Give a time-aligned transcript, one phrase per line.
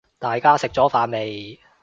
[0.17, 1.59] 大家食咗飯未